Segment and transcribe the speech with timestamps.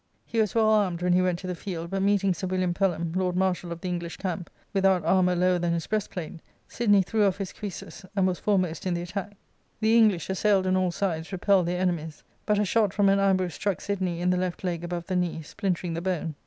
[0.25, 3.11] He was well armed when he went; to the field, but meeting Sir William Pelham,
[3.15, 7.23] lord mar shal of the English camp, without armour lower than his breastplate, Sidney threw
[7.27, 9.37] off his cuisses and was fore• most in the attack.
[9.79, 13.53] The English, assailed on all sides, repelled their enemies, but a shot from an ambush
[13.53, 16.33] struck Sidney in the left leg above the knee, splintering the bone.